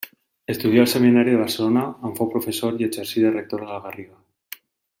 Estudià 0.53 0.79
al 0.83 0.87
Seminari 0.93 1.35
de 1.35 1.41
Barcelona, 1.41 1.83
on 2.09 2.15
fou 2.21 2.31
professor, 2.37 2.81
i 2.81 2.89
exercí 2.89 3.25
de 3.27 3.35
rector 3.37 3.67
a 3.67 3.69
la 3.75 3.79
Garriga. 3.85 4.61